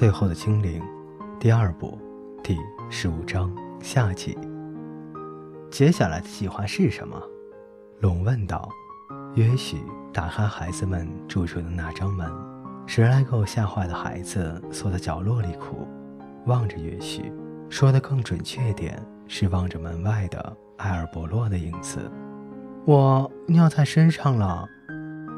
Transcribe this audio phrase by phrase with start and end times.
[0.00, 0.82] 最后的精灵，
[1.38, 1.98] 第二部，
[2.42, 2.56] 第
[2.88, 4.34] 十五章下集。
[5.70, 7.22] 接下来的计划是什么？
[8.00, 8.66] 龙问道。
[9.34, 9.76] 约许
[10.10, 12.26] 打开孩子们住处的那张门，
[12.86, 15.86] 十来个吓坏的孩子缩在角落里哭，
[16.46, 17.30] 望着约许。
[17.68, 22.10] 说的更准确点，是望着门外的埃尔伯洛的影子。
[22.86, 24.66] 我尿在身上了，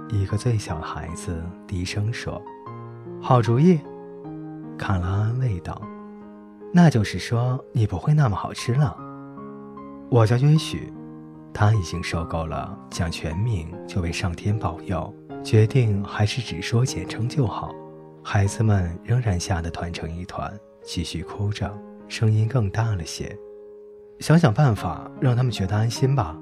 [0.08, 2.40] 一个最小的孩子低声说
[3.20, 3.80] ：“好主意。”
[4.82, 5.80] 卡拉安慰道
[6.74, 8.96] ：“那就是说你不会那么好吃了。”
[10.10, 10.92] 我叫约许，
[11.54, 15.14] 他已经受够了讲全名就被上天保佑，
[15.44, 17.72] 决定还是只说简称就好。
[18.24, 21.72] 孩子们仍然吓得团成一团，继续哭着。
[22.08, 23.38] 声音更大了些，
[24.18, 26.36] 想想办法让他们觉得安心吧。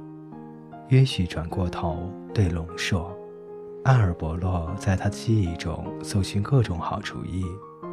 [0.88, 3.14] 约许转过头对龙说
[3.84, 7.44] ：“阿尔伯洛在他的记忆中搜寻各种好主意。”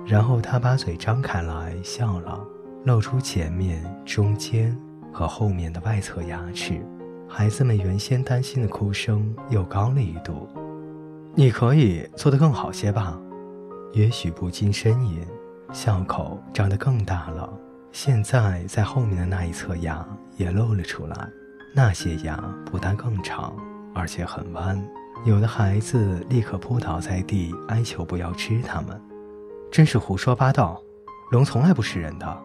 [0.07, 2.41] 然后他把嘴张开来笑了，
[2.85, 4.75] 露出前面、中间
[5.11, 6.81] 和后面的外侧牙齿。
[7.27, 10.47] 孩子们原先担心的哭声又高了一度。
[11.35, 13.19] 你可以做得更好些吧？
[13.91, 15.19] 也许不禁呻吟，
[15.73, 17.51] 笑口张得更大了。
[17.91, 21.29] 现在在后面的那一侧牙也露了出来，
[21.75, 23.53] 那些牙不但更长，
[23.93, 24.81] 而且很弯。
[25.25, 29.01] 有的孩子立刻扑倒在地，哀求不要吃它们。
[29.71, 30.81] 真是胡说八道！
[31.31, 32.43] 龙从来不吃人的。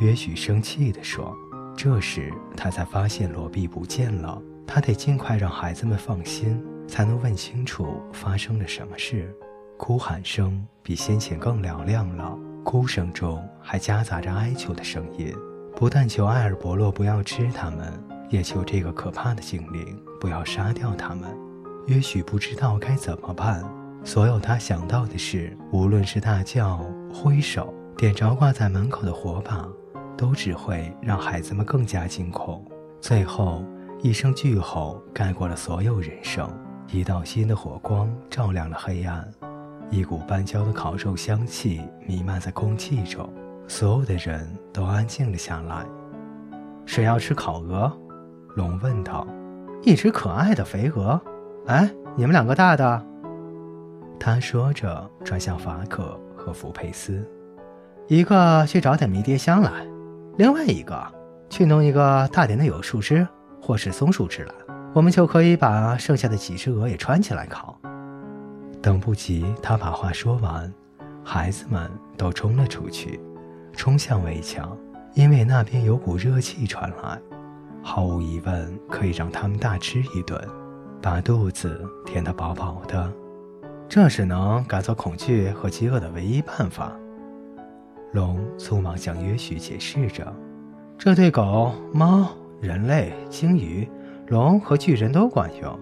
[0.00, 1.36] 约许生气地说。
[1.78, 9.30] 这时他才发现罗比不见了，他得尽快让孩子们放心，才能问清楚发生了什么事。
[9.76, 12.34] 哭喊声比先前更嘹亮了。
[12.64, 15.36] 哭声中还夹杂着哀求的声音，
[15.76, 17.92] 不但求艾尔伯洛不要吃他们，
[18.30, 21.28] 也求这个可怕的精灵不要杀掉他们。
[21.88, 23.62] 约许不知道该怎么办，
[24.06, 26.78] 所有他想到的事，无论是大叫、
[27.12, 29.68] 挥手、点着挂在门口的火把，
[30.16, 32.64] 都只会让孩子们更加惊恐。
[33.00, 33.64] 最后，
[34.00, 36.48] 一声巨吼盖过了所有人声，
[36.92, 39.28] 一道新的火光照亮了黑暗。
[39.90, 43.28] 一股半焦的烤肉香气弥漫在空气中，
[43.66, 45.84] 所有的人都安静了下来。
[46.86, 47.92] 谁要吃烤鹅？
[48.54, 49.26] 龙问道。
[49.82, 51.20] 一只可爱的肥鹅。
[51.66, 53.04] 哎，你们两个大的。
[54.18, 57.24] 他说着转向法可和福佩斯，
[58.08, 59.70] 一个去找点迷迭香来，
[60.36, 61.00] 另外一个
[61.48, 63.26] 去弄一个大点的有树枝
[63.60, 64.54] 或是松树枝来，
[64.92, 67.78] 我们就可以把剩下的几只鹅也穿起来烤。
[68.82, 70.72] 等不及他把话说完，
[71.24, 73.20] 孩子们都冲了出去，
[73.72, 74.76] 冲向围墙，
[75.14, 77.20] 因为那边有股热气传来，
[77.82, 80.40] 毫无疑问可以让他们大吃一顿，
[81.02, 83.12] 把肚子填得饱饱的。
[83.88, 86.92] 这是能赶走恐惧和饥饿的唯一办法。
[88.12, 90.32] 龙匆忙向约许解释着
[90.98, 92.28] ：“这对狗、猫、
[92.60, 93.88] 人类、鲸鱼、
[94.28, 95.78] 龙和巨人都管用。”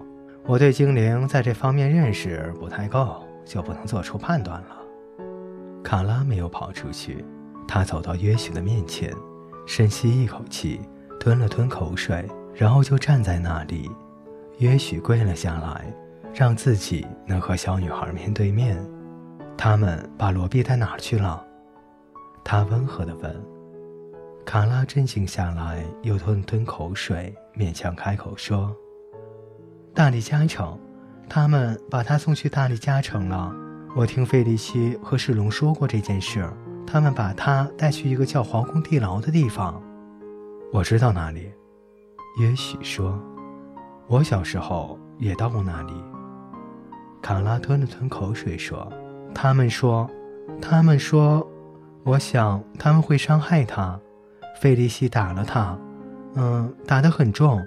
[0.47, 4.77] 我对精灵在这方面认识不太够，就不能做出判断了。
[5.83, 7.25] 卡拉没有跑出去，
[7.67, 9.11] 他走到约许的面前，
[9.65, 10.79] 深吸一口气，
[11.19, 13.89] 吞了吞口水，然后就站在那里。
[14.59, 15.91] 约许跪了下来，
[16.37, 18.77] 让自己能和小女孩面对面。
[19.57, 21.41] 他们把罗比带哪儿去了？
[22.43, 23.33] 他温和地问。
[24.45, 28.75] 卡拉镇静下来，又吞吞口水，勉强开口说。
[29.93, 30.77] 大力加城，
[31.29, 33.49] 他们把他送去大力加城了。
[33.95, 36.45] 我听费利西和世龙说过这件事，
[36.85, 39.81] 他们把他带去一个叫皇宫地牢的地方。
[40.73, 41.49] 我知道那里，
[42.41, 43.17] 也许说，
[44.07, 45.93] 我小时候也到过那里。
[47.25, 48.87] 卡拉吞了吞口水说
[49.33, 50.07] ：“他们说，
[50.61, 51.43] 他们说，
[52.03, 53.99] 我想他们会伤害他。
[54.61, 55.75] 费利西打了他，
[56.35, 57.59] 嗯，打得很重。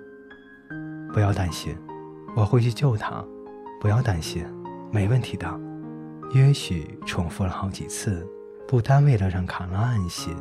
[1.12, 1.76] 不要担心。”
[2.36, 3.24] 我会去救他，
[3.80, 4.46] 不要担心，
[4.92, 5.52] 没问题的。
[6.34, 8.24] 约许重复了好几次，
[8.68, 10.36] 不单为了让卡拉安心，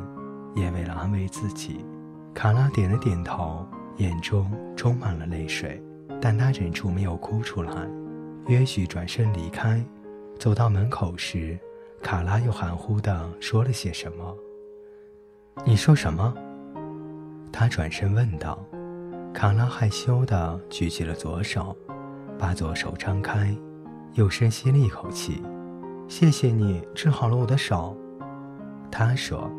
[0.54, 1.84] 也为了安慰自己。
[2.32, 3.66] 卡拉点了点头，
[3.96, 5.82] 眼中充满了泪水，
[6.20, 7.72] 但他忍住没有哭出来。
[8.48, 9.84] 约许转身离开，
[10.38, 11.58] 走到门口时，
[12.02, 14.34] 卡拉又含糊地说了些什么。
[15.66, 16.34] 你说什么？
[17.52, 18.58] 他转身问道。
[19.34, 21.76] 卡拉害羞地举起了左手。
[22.38, 23.52] 把左手张开，
[24.14, 25.42] 又深吸了一口气。
[26.06, 27.96] 谢谢你治好了我的手，
[28.90, 29.50] 他说。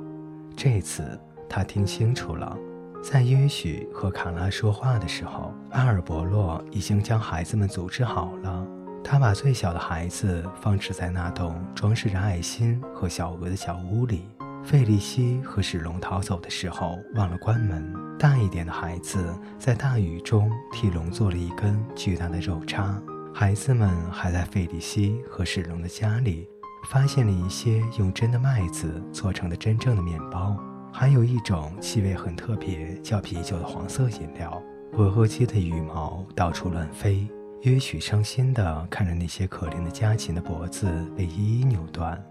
[0.55, 2.57] 这次他听清楚了，
[3.03, 8.65] 在约许和卡拉说话的时候，阿尔伯洛已经将孩子们组织好了。
[9.03, 14.25] 他把最小的孩子放置在那栋装饰着爱心和小鹅的小屋里。
[14.63, 17.93] 费利西和史龙逃走的时候忘了关门。
[18.19, 23.01] 大一点的孩子在大雨中替龙做了一根巨大的肉叉。
[23.33, 26.47] 孩子们还在费利西和史龙的家里
[26.91, 30.57] 发现了一些用真的麦子做成的真正的面包，
[30.91, 34.61] 还有一种气味很特别叫啤酒的黄色饮料。
[34.93, 37.25] 鹅和鸡的羽毛到处乱飞。
[37.61, 42.21] 约许伤心地看着那些可怜的家禽的脖子被一一扭断。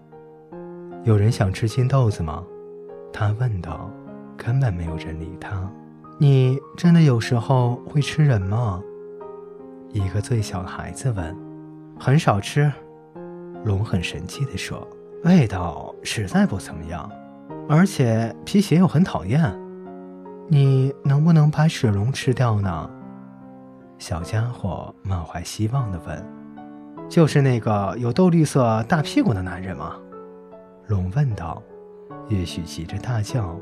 [1.03, 2.43] 有人想吃金豆子吗？
[3.13, 3.89] 他问道。
[4.41, 5.69] 根本没有人理他。
[6.17, 8.81] 你真的有时候会吃人吗？
[9.91, 11.35] 一个最小的孩子问。
[11.99, 12.71] 很少吃。
[13.65, 14.87] 龙很神气地说。
[15.25, 17.11] 味道实在不怎么样，
[17.67, 19.53] 而且皮鞋又很讨厌。
[20.47, 22.89] 你能不能把雪龙吃掉呢？
[23.99, 26.25] 小家伙满怀希望地问
[27.09, 29.97] ：“就是那个有豆绿色大屁股的男人吗？”
[30.87, 31.61] 龙问道。
[32.27, 33.59] 也许急着大叫：“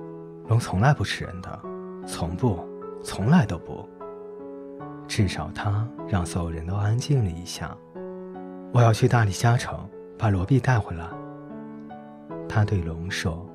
[0.47, 1.59] 龙从来不吃人的，
[2.05, 2.59] 从不，
[3.01, 3.87] 从来都不。
[5.07, 7.75] 至少他让所有人都安静了一下。”
[8.73, 9.89] 我要去大理加城，
[10.19, 11.05] 把罗毕带回来。
[12.47, 13.45] 他对龙说：“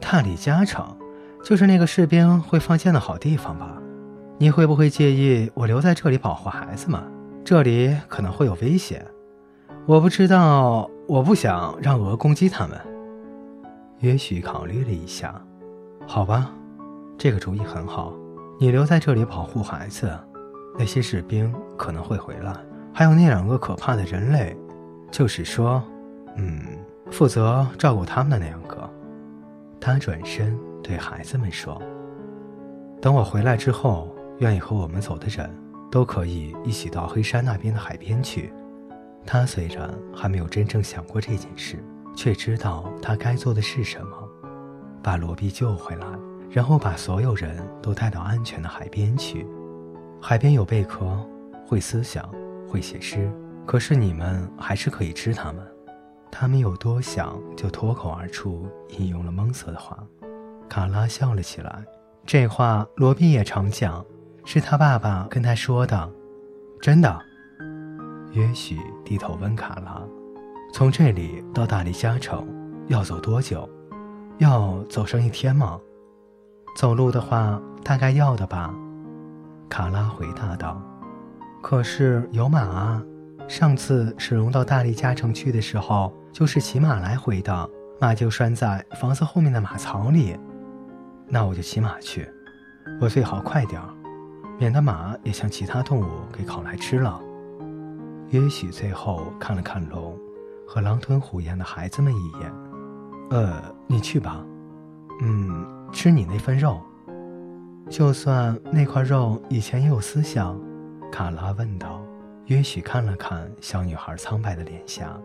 [0.00, 0.96] 大理加城，
[1.44, 3.76] 就是那个士兵会放箭的好地方吧？”
[4.42, 7.00] 你会不会介意我留在这里保护孩子们？
[7.44, 9.06] 这里可能会有危险。
[9.86, 12.76] 我不知道，我不想让鹅攻击他们。
[14.00, 15.40] 也许考虑了一下，
[16.08, 16.50] 好吧，
[17.16, 18.12] 这个主意很好。
[18.58, 20.10] 你留在这里保护孩子，
[20.76, 22.52] 那些士兵可能会回来，
[22.92, 24.56] 还有那两个可怕的人类，
[25.08, 25.80] 就是说，
[26.34, 26.60] 嗯，
[27.12, 28.90] 负责照顾他们的那两个。
[29.80, 31.80] 他转身对孩子们说
[33.00, 34.08] ：“等我回来之后。”
[34.42, 35.48] 愿意和我们走的人，
[35.88, 38.52] 都可以一起到黑山那边的海边去。
[39.24, 41.78] 他虽然还没有真正想过这件事，
[42.16, 44.28] 却知道他该做的是什么：
[45.00, 46.06] 把罗比救回来，
[46.50, 49.46] 然后把所有人都带到安全的海边去。
[50.20, 51.24] 海边有贝壳，
[51.64, 52.28] 会思想，
[52.68, 53.32] 会写诗，
[53.64, 55.64] 可是你们还是可以吃它们。
[56.32, 58.66] 他没有多想，就脱口而出
[58.98, 59.96] 引用了蒙瑟的话。
[60.68, 61.84] 卡拉笑了起来，
[62.26, 64.04] 这话罗宾也常讲。
[64.44, 66.10] 是他爸爸跟他说的，
[66.80, 67.20] 真的。
[68.32, 70.02] 约许低头问卡拉
[70.72, 72.46] ：“从这里到大理加城
[72.88, 73.68] 要走多久？
[74.38, 75.78] 要走上一天吗？
[76.76, 78.74] 走路的话，大概要的吧。”
[79.68, 80.80] 卡拉回答道。
[81.62, 83.02] “可是有马啊！
[83.46, 90.36] 上次史龙到大理加城去的时候，就是骑马来回的，马就拴在房子后面的马槽里。
[91.28, 92.26] 那我就骑马去，
[93.00, 93.88] 我最好快点儿。”
[94.62, 97.20] 免得马也像其他动物给烤来吃了。
[98.30, 100.16] 也许最后看了看龙
[100.64, 102.52] 和狼吞虎咽的孩子们一眼，
[103.30, 104.40] 呃，你去吧。
[105.20, 106.80] 嗯，吃你那份肉。
[107.90, 110.56] 就算那块肉以前也有思想，
[111.10, 112.00] 卡拉问道。
[112.46, 115.20] 也许看了看小女孩苍白的脸颊，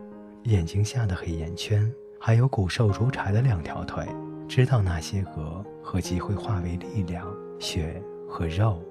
[0.46, 1.88] 眼睛下的黑眼圈，
[2.18, 4.04] 还有骨瘦如柴的两条腿，
[4.48, 7.24] 知道那些鹅和鸡会化为力量、
[7.60, 8.82] 血和肉。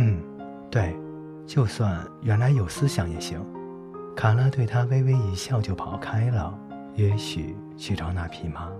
[0.00, 0.22] 嗯，
[0.70, 0.96] 对，
[1.44, 3.44] 就算原来有思想也行。
[4.14, 6.56] 卡拉对他微微一笑，就跑开了。
[6.94, 8.70] 也许去找那匹马，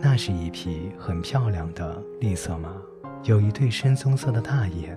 [0.00, 2.70] 那是一匹很漂亮的栗色马，
[3.24, 4.96] 有一对深棕色的大眼。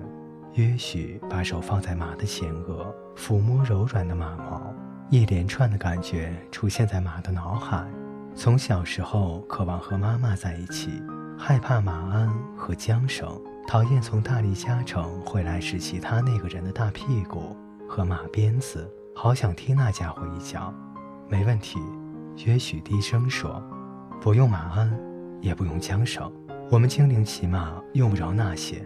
[0.53, 4.61] 也许把手放在马的前额，抚摸柔软的马毛，
[5.09, 7.87] 一连串的感觉出现在马的脑海。
[8.35, 11.01] 从小时候渴望和妈妈在一起，
[11.37, 13.27] 害怕马鞍和缰绳。
[13.67, 17.55] 讨厌从大力加城回来时其他那个人的大屁股
[17.87, 20.73] 和马鞭子，好想踢那家伙一脚。
[21.29, 21.79] 没问题，
[22.45, 23.63] 约许低声说
[24.19, 24.91] ：“不用马鞍，
[25.39, 26.29] 也不用缰绳，
[26.69, 28.83] 我们精灵骑马用不着那些。”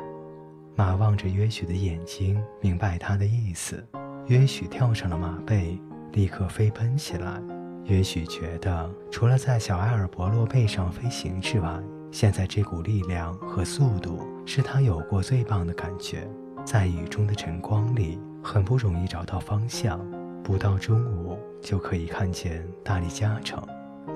[0.78, 3.84] 马望着约许的眼睛，明白他的意思。
[4.28, 5.80] 约许跳上了马背，
[6.12, 7.42] 立刻飞奔起来。
[7.86, 11.80] 约许觉得，除了在小埃尔伯洛背上飞行之外，
[12.18, 16.26] 现在这股力量和速度是他有过最棒的感觉。
[16.64, 20.00] 在雨中的晨光里，很不容易找到方向。
[20.42, 23.62] 不到中午就可以看见大力加城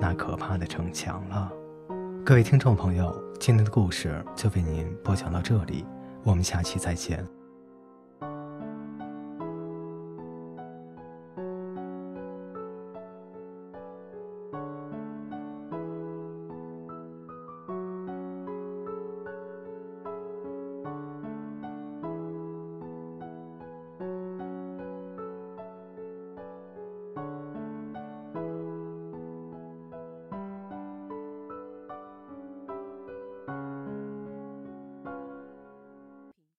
[0.00, 1.52] 那可怕的城墙了。
[2.24, 5.84] 各位听众朋友，今天的故事就为您播讲到这里，
[6.22, 7.22] 我们下期再见。